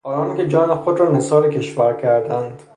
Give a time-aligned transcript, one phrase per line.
[0.03, 2.63] آنان که جان خود را نثار کشور خود کردند